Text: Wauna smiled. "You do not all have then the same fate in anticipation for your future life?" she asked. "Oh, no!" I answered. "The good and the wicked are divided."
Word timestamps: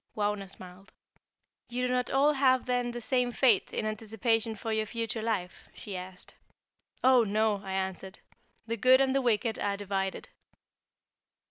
Wauna 0.17 0.49
smiled. 0.49 0.91
"You 1.69 1.85
do 1.85 1.93
not 1.93 2.09
all 2.09 2.33
have 2.33 2.65
then 2.65 2.89
the 2.89 2.99
same 2.99 3.31
fate 3.31 3.71
in 3.71 3.85
anticipation 3.85 4.55
for 4.55 4.73
your 4.73 4.87
future 4.87 5.21
life?" 5.21 5.69
she 5.75 5.95
asked. 5.95 6.33
"Oh, 7.03 7.23
no!" 7.23 7.61
I 7.63 7.73
answered. 7.73 8.17
"The 8.65 8.77
good 8.77 8.99
and 8.99 9.13
the 9.13 9.21
wicked 9.21 9.59
are 9.59 9.77
divided." 9.77 10.27